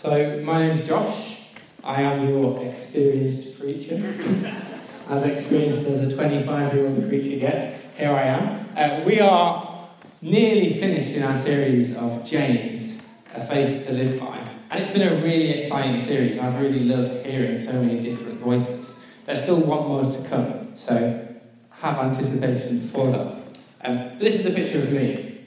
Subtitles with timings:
[0.00, 1.40] So, my name's Josh.
[1.82, 3.96] I am your experienced preacher.
[5.08, 8.68] as experienced as a 25 year old preacher gets, here I am.
[8.76, 9.88] Uh, we are
[10.22, 13.02] nearly finished in our series of James,
[13.34, 14.38] A Faith to Live By.
[14.70, 16.38] And it's been a really exciting series.
[16.38, 19.04] I've really loved hearing so many different voices.
[19.26, 21.26] There's still one more to come, so
[21.70, 23.42] have anticipation for that.
[23.82, 25.40] Um, this is a picture of me.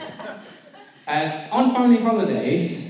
[1.06, 2.83] Uh, on family holidays,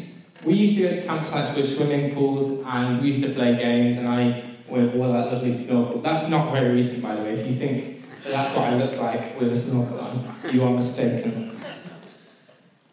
[0.44, 3.96] we used to go to campsites with swimming pools and we used to play games
[3.96, 6.00] and I wore all that lovely snorkel.
[6.00, 7.32] That's not very recent, by the way.
[7.32, 11.50] If you think that's what I look like with a snorkel on, you are mistaken.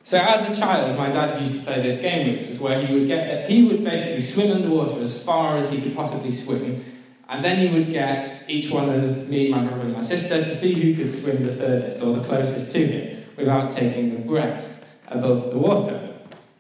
[0.03, 2.93] So as a child, my dad used to play this game with us where he
[2.93, 6.83] would get he would basically swim underwater as far as he could possibly swim,
[7.29, 10.53] and then he would get each one of me, my brother, and my sister to
[10.53, 14.83] see who could swim the furthest or the closest to him without taking a breath
[15.07, 16.10] above the water.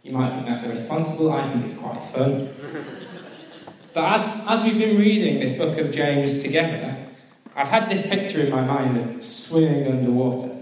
[0.03, 2.49] You might think that's irresponsible, I think it's quite fun.
[3.93, 6.97] but as, as we've been reading this book of James together,
[7.55, 10.57] I've had this picture in my mind of swimming underwater.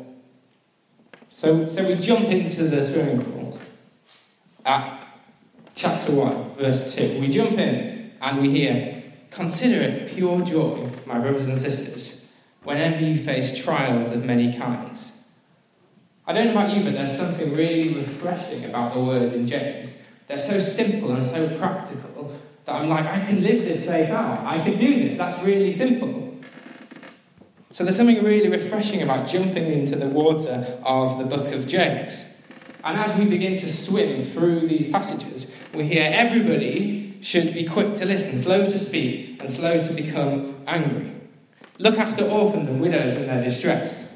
[1.30, 3.60] So, so we jump into the swimming pool
[4.66, 5.08] at
[5.74, 7.22] chapter 1, verse 2.
[7.22, 13.06] We jump in and we hear, Consider it pure joy, my brothers and sisters, whenever
[13.06, 15.09] you face trials of many kinds
[16.30, 20.04] I don't know about you, but there's something really refreshing about the words in James.
[20.28, 24.46] They're so simple and so practical that I'm like, I can live this faith out.
[24.46, 25.18] I can do this.
[25.18, 26.38] That's really simple.
[27.72, 32.40] So there's something really refreshing about jumping into the water of the book of James.
[32.84, 37.96] And as we begin to swim through these passages, we hear everybody should be quick
[37.96, 41.12] to listen, slow to speak, and slow to become angry.
[41.80, 44.09] Look after orphans and widows in their distress.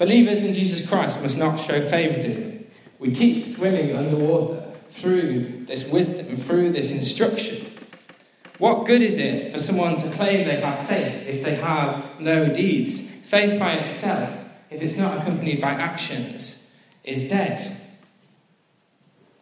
[0.00, 2.64] Believers in Jesus Christ must not show favoritism.
[2.98, 7.66] We keep swimming underwater through this wisdom, through this instruction.
[8.56, 12.48] What good is it for someone to claim they have faith if they have no
[12.48, 13.14] deeds?
[13.26, 14.34] Faith by itself,
[14.70, 16.74] if it's not accompanied by actions,
[17.04, 17.60] is dead.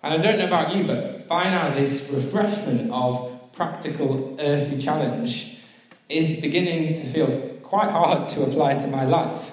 [0.03, 5.61] And I don't know about you, but by now this refreshment of practical earthly challenge
[6.09, 9.53] is beginning to feel quite hard to apply to my life.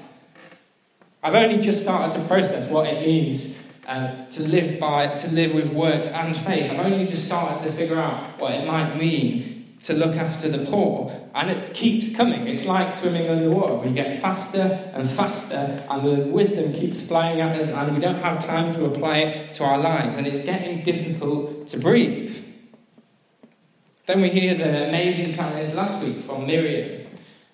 [1.25, 5.55] I've only just started to process what it means uh, to live by, to live
[5.55, 6.69] with works and faith.
[6.69, 10.63] I've only just started to figure out what it might mean to look after the
[10.69, 12.45] poor, and it keeps coming.
[12.45, 13.73] It's like swimming underwater.
[13.73, 18.21] We get faster and faster, and the wisdom keeps flying at us, and we don't
[18.21, 22.37] have time to apply it to our lives, and it's getting difficult to breathe.
[24.05, 27.07] Then we hear the amazing challenge last week from Miriam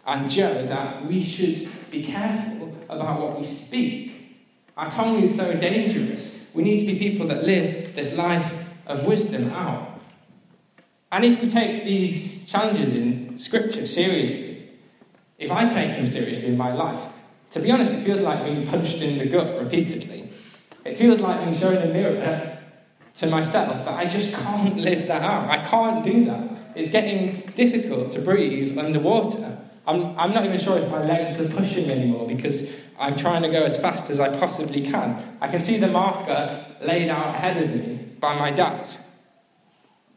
[0.05, 2.60] and Joe that we should be careful
[2.91, 4.39] about what we speak.
[4.77, 6.51] Our tongue is so dangerous.
[6.53, 8.53] We need to be people that live this life
[8.85, 9.99] of wisdom out.
[11.11, 14.69] And if we take these challenges in Scripture seriously,
[15.37, 17.01] if I take them seriously in my life,
[17.51, 20.29] to be honest, it feels like being punched in the gut repeatedly.
[20.85, 22.59] It feels like being shown a mirror
[23.15, 25.49] to myself that I just can't live that out.
[25.49, 26.49] I can't do that.
[26.75, 29.57] It's getting difficult to breathe underwater.
[29.87, 33.49] I'm, I'm not even sure if my legs are pushing anymore because I'm trying to
[33.49, 35.37] go as fast as I possibly can.
[35.41, 38.87] I can see the marker laid out ahead of me by my dad.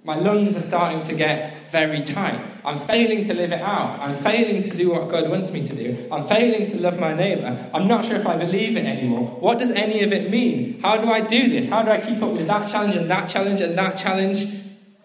[0.07, 2.39] My lungs are starting to get very tight.
[2.63, 4.01] I'm failing to live it out.
[4.01, 6.09] I'm failing to do what God wants me to do.
[6.13, 7.71] I'm failing to love my neighbour.
[7.73, 9.29] I'm not sure if I believe it anymore.
[9.29, 10.79] What does any of it mean?
[10.83, 11.71] How do I do this?
[11.71, 14.45] How do I keep up with that challenge and that challenge and that challenge?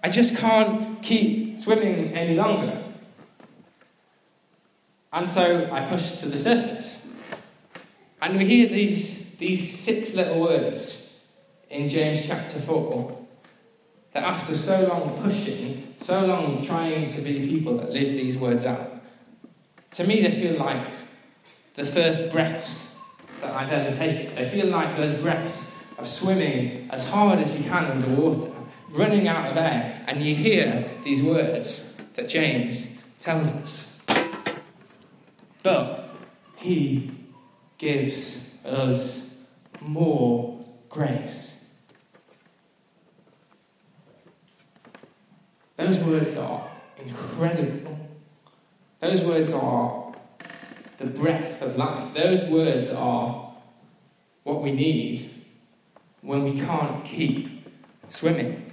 [0.04, 2.84] I just can't keep swimming any longer.
[5.12, 7.16] And so I push to the surface.
[8.22, 11.26] And we hear these, these six little words
[11.70, 13.18] in James chapter 4
[14.14, 18.66] that after so long pushing, so long trying to be people that live these words
[18.66, 18.92] out,
[19.92, 20.88] to me they feel like
[21.76, 22.98] the first breaths
[23.42, 24.36] that I've ever taken.
[24.36, 28.52] They feel like those breaths of swimming as hard as you can underwater,
[28.90, 33.89] running out of air, and you hear these words that James tells us.
[35.64, 36.10] But
[36.58, 37.12] He
[37.78, 39.46] gives us
[39.82, 40.60] more
[40.90, 41.68] grace.
[45.78, 47.98] Those words are incredible.
[49.00, 50.14] Those words are
[50.98, 52.14] the breath of life.
[52.14, 53.54] Those words are
[54.44, 55.30] what we need
[56.22, 57.66] when we can't keep
[58.10, 58.72] swimming.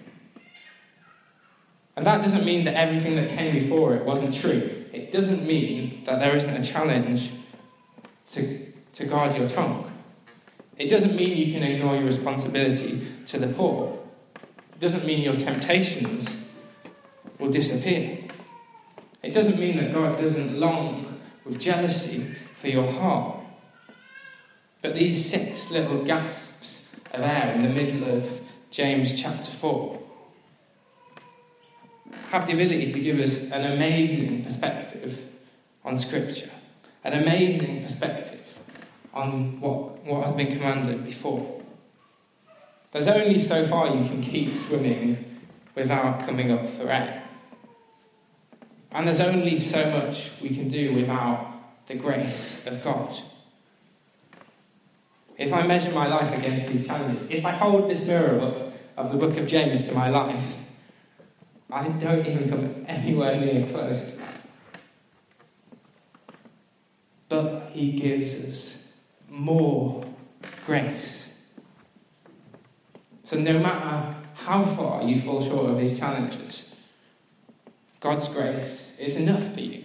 [1.94, 6.02] And that doesn't mean that everything that came before it wasn't true it doesn't mean
[6.04, 7.30] that there isn't a challenge
[8.32, 8.58] to,
[8.94, 9.92] to guard your tongue.
[10.78, 13.98] It doesn't mean you can ignore your responsibility to the poor.
[14.72, 16.50] It doesn't mean your temptations
[17.38, 18.24] will disappear.
[19.22, 23.38] It doesn't mean that God doesn't long with jealousy for your heart.
[24.80, 28.40] But these six little gasps of air in the middle of
[28.70, 30.05] James chapter 4
[32.36, 35.18] have the ability to give us an amazing perspective
[35.84, 36.50] on Scripture,
[37.02, 38.58] an amazing perspective
[39.14, 41.62] on what, what has been commanded before.
[42.92, 45.40] There's only so far you can keep swimming
[45.74, 47.22] without coming up for air.
[48.92, 51.54] And there's only so much we can do without
[51.86, 53.14] the grace of God.
[55.38, 59.12] If I measure my life against these challenges, if I hold this mirror up of
[59.12, 60.65] the book of James to my life,
[61.70, 64.18] I don't even come anywhere near close.
[67.28, 68.96] But he gives us
[69.28, 70.04] more
[70.64, 71.44] grace.
[73.24, 76.80] So no matter how far you fall short of these challenges,
[78.00, 79.84] God's grace is enough for you.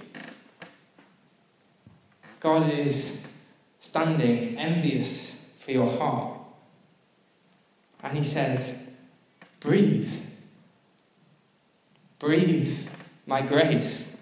[2.39, 3.25] God is
[3.79, 6.37] standing envious for your heart.
[8.03, 8.89] And he says,
[9.59, 10.11] Breathe.
[12.21, 12.77] Breathe
[13.25, 14.15] my grace.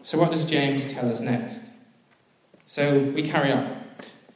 [0.00, 1.68] So, what does James tell us next?
[2.64, 3.84] So, we carry on.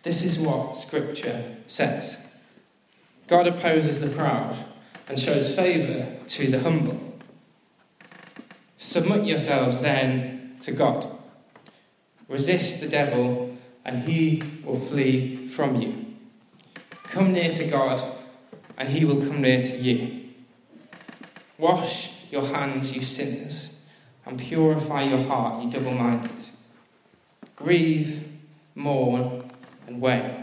[0.02, 2.36] This is what Scripture says
[3.28, 4.62] God opposes the proud
[5.08, 7.00] and shows favour to the humble.
[8.76, 11.10] Submit yourselves then to God.
[12.28, 16.14] Resist the devil, and he will flee from you.
[17.04, 18.02] Come near to God,
[18.76, 20.25] and he will come near to you.
[21.58, 23.80] Wash your hands, you sinners,
[24.26, 26.50] and purify your heart, you double minded.
[27.54, 28.28] Grieve,
[28.74, 29.42] mourn,
[29.86, 30.42] and wail.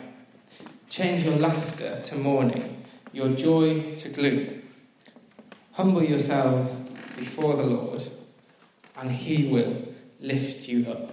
[0.89, 4.63] Change your laughter to mourning, your joy to gloom.
[5.73, 6.71] Humble yourself
[7.17, 8.07] before the Lord,
[8.97, 9.87] and he will
[10.19, 11.11] lift you up.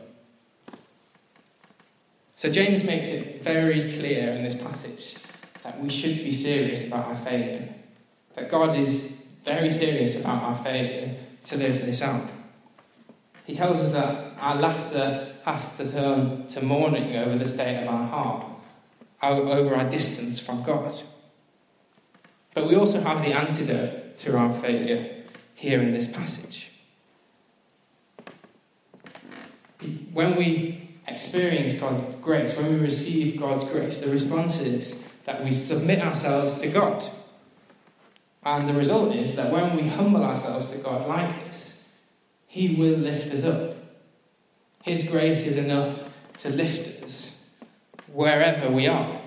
[2.36, 5.16] So, James makes it very clear in this passage
[5.62, 7.68] that we should be serious about our failure,
[8.34, 12.28] that God is very serious about our failure to live this out.
[13.44, 17.88] He tells us that our laughter has to turn to mourning over the state of
[17.88, 18.46] our heart,
[19.22, 21.00] over our distance from God.
[22.54, 26.70] But we also have the antidote to our failure here in this passage.
[30.12, 35.52] When we experience God's grace, when we receive God's grace, the response is that we
[35.52, 37.04] submit ourselves to God.
[38.42, 41.94] And the result is that when we humble ourselves to God like this,
[42.46, 43.76] He will lift us up.
[44.82, 46.02] His grace is enough
[46.38, 47.50] to lift us
[48.12, 49.20] wherever we are.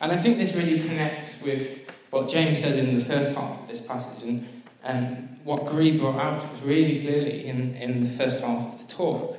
[0.00, 3.68] And I think this really connects with what James says in the first half of
[3.68, 8.40] this passage and, and what Gree brought out us really clearly in, in the first
[8.40, 9.38] half of the talk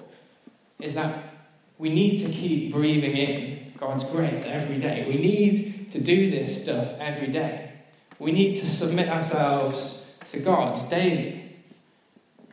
[0.80, 1.36] is that
[1.78, 5.06] we need to keep breathing in God's grace every day.
[5.08, 7.71] We need to do this stuff every day.
[8.22, 11.56] We need to submit ourselves to God daily.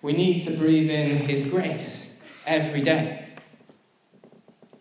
[0.01, 2.17] We need to breathe in His grace
[2.47, 3.35] every day.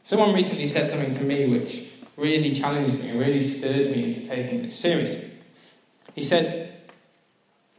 [0.05, 4.61] Someone recently said something to me which really challenged me really stirred me into taking
[4.61, 5.31] this seriously.
[6.15, 6.79] He said,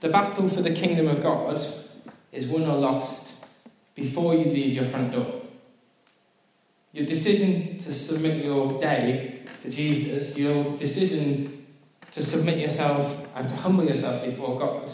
[0.00, 1.66] The battle for the kingdom of God
[2.30, 3.42] is won or lost
[3.94, 5.40] before you leave your front door.
[6.92, 11.57] Your decision to submit your day to Jesus, your decision
[12.12, 14.90] to submit yourself and to humble yourself before God.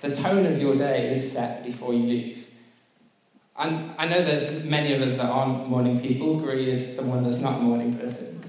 [0.00, 2.46] The tone of your day is set before you leave.
[3.56, 6.38] And I know there's many of us that aren't morning people.
[6.38, 8.42] Gree is someone that's not a morning person.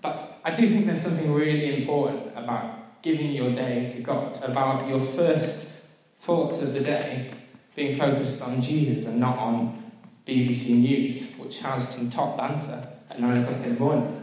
[0.00, 4.88] But I do think there's something really important about giving your day to God, about
[4.88, 5.84] your first
[6.18, 7.32] thoughts of the day
[7.76, 9.92] being focused on Jesus and not on
[10.26, 14.19] BBC News, which has some top banter at 9 o'clock in the morning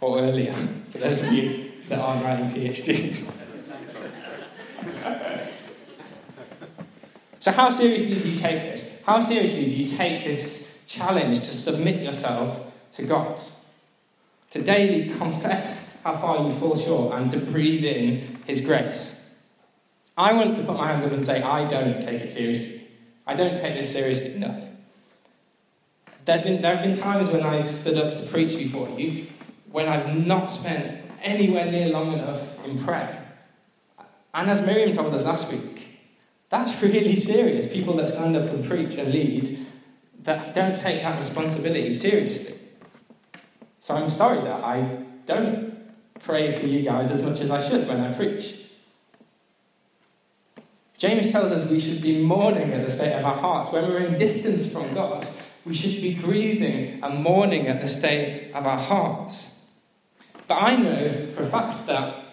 [0.00, 3.24] or earlier, for those of you that aren't writing PhDs.
[7.40, 9.00] so, how seriously do you take this?
[9.04, 13.40] How seriously do you take this challenge to submit yourself to God?
[14.50, 19.34] To daily confess how far you fall short and to breathe in His grace.
[20.16, 22.82] I want to put my hands up and say, I don't take it seriously.
[23.26, 24.62] I don't take this seriously enough.
[26.24, 29.26] There's been, there have been times when I've stood up to preach before you
[29.76, 33.30] when I've not spent anywhere near long enough in prayer.
[34.32, 36.00] And as Miriam told us last week,
[36.48, 37.70] that's really serious.
[37.70, 39.66] People that stand up and preach and lead
[40.22, 42.54] that don't take that responsibility seriously.
[43.78, 45.76] So I'm sorry that I don't
[46.20, 48.54] pray for you guys as much as I should when I preach.
[50.96, 53.70] James tells us we should be mourning at the state of our hearts.
[53.72, 55.28] When we're in distance from God,
[55.66, 59.52] we should be grieving and mourning at the state of our hearts.
[60.48, 62.24] But I know for a fact that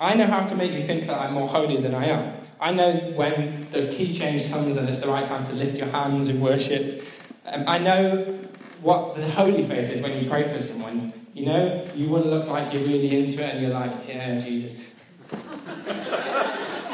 [0.00, 2.42] I know how to make you think that I'm more holy than I am.
[2.60, 5.88] I know when the key change comes and it's the right time to lift your
[5.88, 7.04] hands in worship.
[7.46, 8.38] Um, I know
[8.80, 11.12] what the holy face is when you pray for someone.
[11.34, 14.74] You know, you wouldn't look like you're really into it and you're like, yeah, Jesus.
[15.32, 15.38] you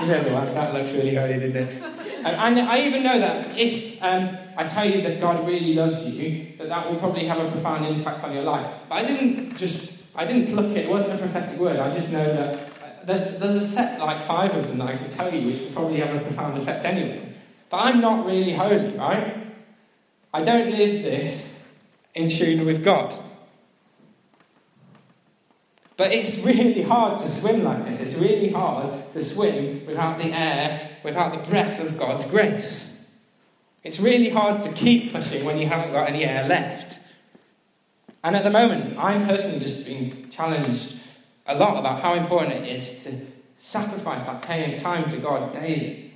[0.06, 1.82] know the one, that looks really holy, didn't it?
[2.24, 6.52] And, I even know that if um, I tell you that God really loves you,
[6.58, 8.70] that that will probably have a profound impact on your life.
[8.88, 11.78] But I didn't just, I didn't pluck it, it wasn't a prophetic word.
[11.78, 14.96] I just know that uh, there's, there's a set, like five of them that I
[14.96, 17.32] could tell you, which will probably have a profound effect anyway.
[17.70, 19.46] But I'm not really holy, right?
[20.32, 21.60] I don't live this
[22.14, 23.14] in tune with God.
[25.96, 28.00] But it's really hard to swim like this.
[28.00, 33.10] It's really hard to swim without the air, without the breath of God's grace.
[33.82, 37.00] It's really hard to keep pushing when you haven't got any air left.
[38.24, 41.00] And at the moment, I'm personally just being challenged
[41.46, 43.12] a lot about how important it is to
[43.58, 46.12] sacrifice that time to God daily.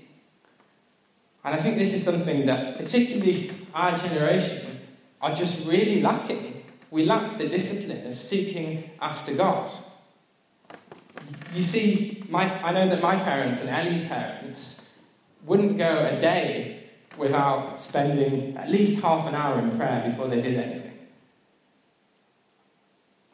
[1.44, 4.80] And I think this is something that, particularly our generation,
[5.20, 6.64] are just really lacking.
[6.90, 9.70] We lack the discipline of seeking after God.
[11.54, 15.00] You see, my, I know that my parents and Ellie's parents
[15.44, 20.40] wouldn't go a day without spending at least half an hour in prayer before they
[20.40, 20.91] did anything.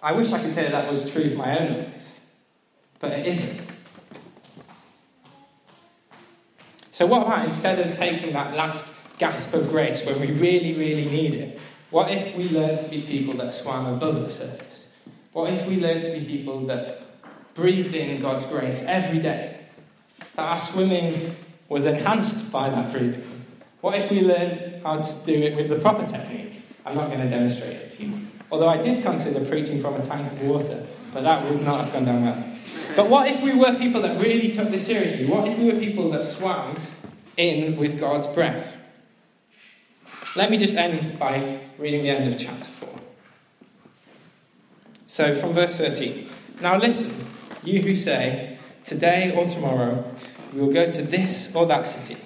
[0.03, 2.21] I wish I could say that that was true for my own life,
[3.01, 3.61] but it isn't.
[6.91, 11.05] So, what about instead of taking that last gasp of grace when we really, really
[11.05, 14.97] need it, what if we learned to be people that swam above the surface?
[15.33, 17.03] What if we learned to be people that
[17.55, 19.61] breathed in God's grace every day?
[20.37, 21.37] That our swimming
[21.69, 23.45] was enhanced by that breathing?
[23.81, 26.63] What if we learn how to do it with the proper technique?
[26.85, 28.21] I'm not going to demonstrate it to you.
[28.51, 31.93] Although I did consider preaching from a tank of water, but that would not have
[31.93, 32.45] gone down well.
[32.97, 35.27] But what if we were people that really took this seriously?
[35.27, 36.77] What if we were people that swam
[37.37, 38.77] in with God's breath?
[40.35, 42.89] Let me just end by reading the end of chapter 4.
[45.07, 46.29] So, from verse 13.
[46.61, 47.13] Now listen,
[47.63, 50.05] you who say, Today or tomorrow
[50.53, 52.17] we will go to this or that city,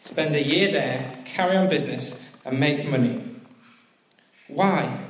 [0.00, 3.22] spend a year there, carry on business, and make money.
[4.48, 5.09] Why?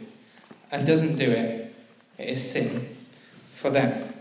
[0.71, 1.75] and doesn't do it,
[2.17, 2.95] it is sin
[3.55, 4.13] for them.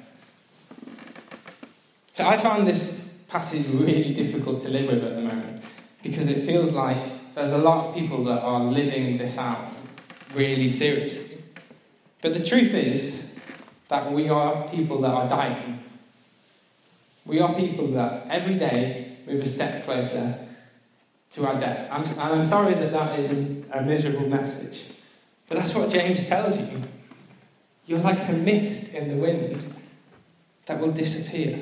[2.15, 5.63] So I found this passage really difficult to live with at the moment
[6.03, 9.73] because it feels like there's a lot of people that are living this out
[10.35, 11.43] really seriously.
[12.21, 13.41] But the truth is
[13.89, 15.81] that we are people that are dying.
[17.25, 20.39] We are people that every day move a step closer
[21.33, 21.89] to our death.
[21.91, 24.85] I'm, and I'm sorry that that is a, a miserable message.
[25.51, 26.83] But that's what James tells you.
[27.85, 29.67] You're like a mist in the wind
[30.67, 31.61] that will disappear.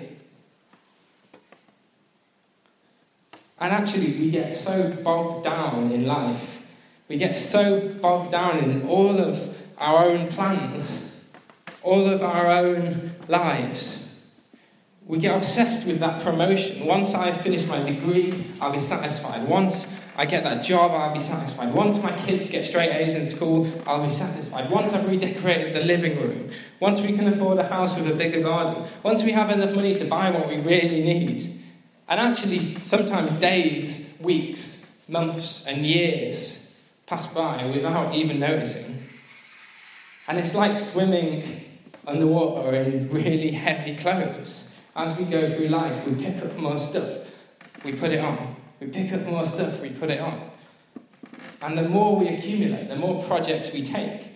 [3.59, 6.63] And actually, we get so bogged down in life.
[7.09, 11.25] We get so bogged down in all of our own plans,
[11.83, 14.21] all of our own lives.
[15.07, 16.85] We get obsessed with that promotion.
[16.85, 19.49] Once I finish my degree, I'll be satisfied.
[19.49, 19.87] Once
[20.19, 21.73] I get that job, I'll be satisfied.
[21.73, 24.69] Once my kids get straight A's in school, I'll be satisfied.
[24.69, 28.43] Once I've redecorated the living room, once we can afford a house with a bigger
[28.43, 31.63] garden, once we have enough money to buy what we really need.
[32.09, 39.01] And actually, sometimes days, weeks, months, and years pass by without even noticing.
[40.27, 41.45] And it's like swimming
[42.09, 44.77] underwater in really heavy clothes.
[44.97, 47.19] As we go through life, we pick up more stuff,
[47.85, 48.57] we put it on.
[48.81, 50.51] We pick up more stuff, we put it on.
[51.61, 54.31] And the more we accumulate, the more projects we take,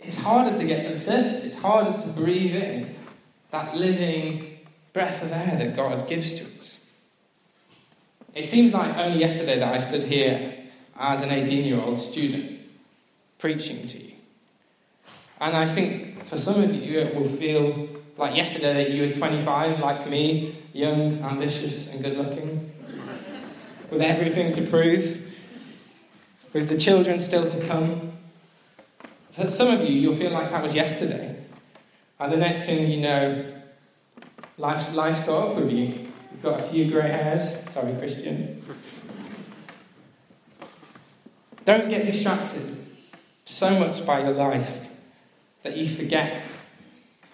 [0.00, 1.44] it's harder to get to the surface.
[1.44, 2.94] It's harder to breathe in
[3.50, 4.58] that living
[4.92, 6.86] breath of air that God gives to us.
[8.34, 10.54] It seems like only yesterday that I stood here
[10.98, 12.60] as an 18 year old student
[13.38, 14.12] preaching to you.
[15.40, 19.12] And I think for some of you, it will feel like yesterday that you were
[19.12, 22.72] 25, like me, young, ambitious, and good looking,
[23.94, 25.22] with everything to prove,
[26.52, 28.12] with the children still to come.
[29.30, 31.36] For some of you, you'll feel like that was yesterday.
[32.18, 33.54] And the next thing you know,
[34.58, 36.08] life, life's got up with you.
[36.32, 37.60] You've got a few grey hairs.
[37.70, 38.62] Sorry, Christian.
[41.64, 42.76] Don't get distracted
[43.44, 44.88] so much by your life
[45.62, 46.42] that you forget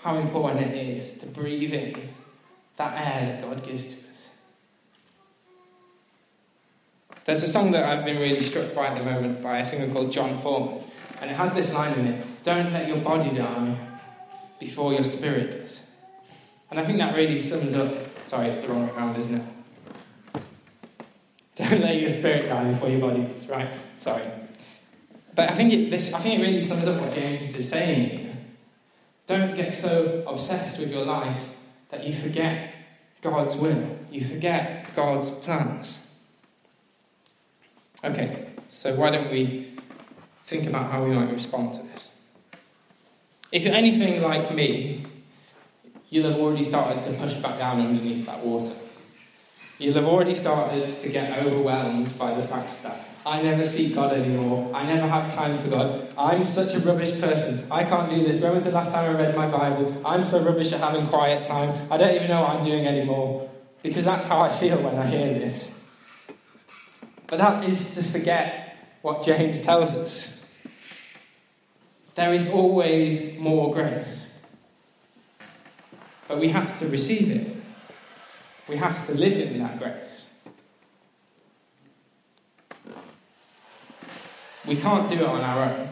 [0.02, 2.10] how important it is to breathe in
[2.76, 3.99] that air that God gives to
[7.24, 9.92] There's a song that I've been really struck by at the moment by a singer
[9.92, 10.82] called Jon Foreman,
[11.20, 13.76] and it has this line in it Don't let your body die
[14.58, 15.80] before your spirit does.
[16.70, 17.92] And I think that really sums up.
[18.26, 20.42] Sorry, it's the wrong way isn't it?
[21.56, 23.68] Don't let your spirit die before your body does, right?
[23.98, 24.24] Sorry.
[25.34, 28.18] But I think it, this, I think it really sums up what James is saying
[28.18, 28.36] here.
[29.26, 31.54] Don't get so obsessed with your life
[31.90, 32.74] that you forget
[33.20, 33.98] God's will.
[34.10, 36.09] You forget God's plans.
[38.02, 39.74] Okay, so why don't we
[40.44, 42.10] think about how we might respond to this?
[43.52, 45.04] If you're anything like me,
[46.08, 48.72] you'll have already started to push back down underneath that water.
[49.78, 54.14] You'll have already started to get overwhelmed by the fact that I never seek God
[54.14, 54.74] anymore.
[54.74, 56.08] I never have time for God.
[56.16, 57.66] I'm such a rubbish person.
[57.70, 58.40] I can't do this.
[58.40, 60.00] When was the last time I read my Bible?
[60.06, 61.70] I'm so rubbish at having quiet time.
[61.90, 63.50] I don't even know what I'm doing anymore.
[63.82, 65.70] Because that's how I feel when I hear this.
[67.30, 70.44] But that is to forget what James tells us.
[72.16, 74.36] There is always more grace.
[76.26, 77.56] But we have to receive it.
[78.68, 80.30] We have to live in that grace.
[84.66, 85.88] We can't do it on our own.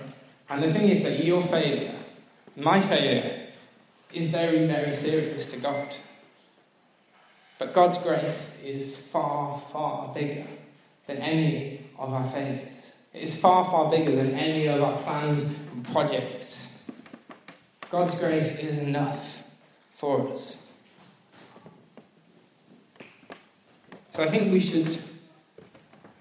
[0.51, 1.95] And the thing is that your failure,
[2.57, 3.47] my failure,
[4.13, 5.87] is very, very serious to God.
[7.59, 10.47] But God's grace is far, far bigger
[11.09, 12.93] than any of our failures.
[13.13, 16.73] It is far, far bigger than any of our plans and projects.
[17.91, 19.43] God's grace is enough
[19.97, 20.67] for us.
[24.13, 24.99] So I think we should,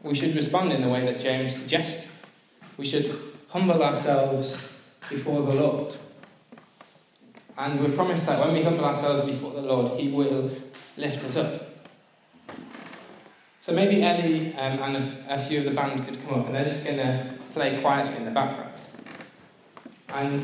[0.03, 2.13] we should respond in the way that James suggests.
[2.77, 3.13] We should
[3.49, 4.71] humble ourselves
[5.09, 5.95] before the Lord.
[7.57, 10.51] And we're promised that when we humble ourselves before the Lord, He will
[10.95, 11.66] lift us up.
[13.67, 16.55] So maybe Ellie um, and a, a, few of the band could come up, and
[16.55, 18.71] they're just going to play quietly in the background.
[20.07, 20.41] And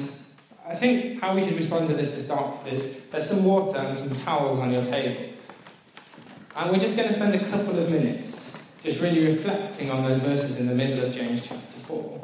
[0.67, 3.97] I think how we should respond to this to start is there's some water and
[3.97, 5.35] some towels on your table.
[6.57, 10.17] And we're just going to spend a couple of minutes just really reflecting on those
[10.17, 12.19] verses in the middle of James chapter 4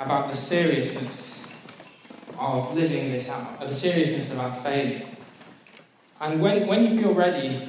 [0.00, 1.46] about the seriousness
[2.36, 5.06] of living this out, the seriousness of our failure.
[6.20, 7.68] And when, when you feel ready,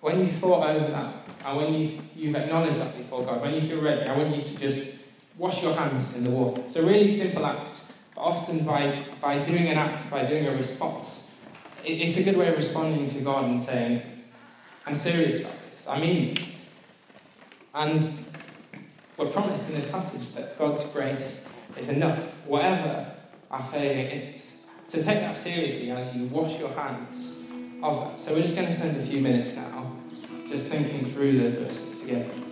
[0.00, 3.60] when you've thought over that, and when you've, you've acknowledged that before God, when you
[3.60, 4.98] feel ready, I want you to just
[5.36, 6.62] wash your hands in the water.
[6.62, 7.82] It's a really simple act,
[8.14, 11.28] but often by, by doing an act, by doing a response,
[11.84, 14.02] it, it's a good way of responding to God and saying,
[14.86, 15.86] I'm serious about this.
[15.86, 16.34] I mean
[17.74, 18.08] And
[19.18, 23.12] we're promised in this passage that God's grace is enough, whatever
[23.50, 24.64] our failure is.
[24.86, 27.42] So take that seriously as you wash your hands
[27.82, 28.18] of that.
[28.18, 29.96] So we're just going to spend a few minutes now
[30.54, 32.43] just thinking through those verses together.